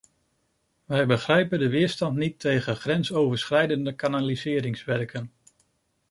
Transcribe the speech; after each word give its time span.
Wij 0.85 1.05
begrijpen 1.05 1.59
de 1.59 1.69
weerstand 1.69 2.15
niet 2.17 2.39
tegen 2.39 2.75
grensoverschrijdende 2.75 3.93
kanaliseringswerken. 3.95 5.31